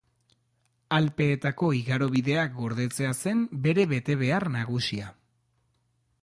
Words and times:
Alpeetako 0.95 1.69
igarobideak 1.79 2.55
gordetzea 2.63 3.13
zen 3.27 3.45
bere 3.67 3.87
betebehar 3.93 4.49
nagusia. 4.57 5.13